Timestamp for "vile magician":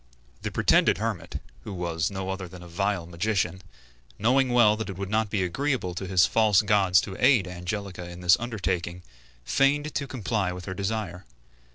2.67-3.61